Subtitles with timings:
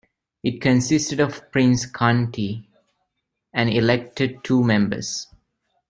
[0.43, 2.67] It consisted of Prince County,
[3.53, 5.27] and elected two members.